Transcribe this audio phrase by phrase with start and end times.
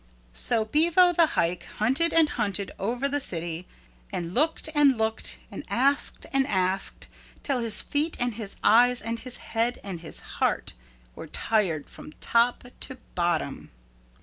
[0.33, 3.67] So Bevo the Hike hunted and hunted over the city
[4.11, 7.05] and looked and looked and asked and asked
[7.43, 10.73] till his feet and his eyes and his head and his heart
[11.13, 13.69] were tired from top to bottom.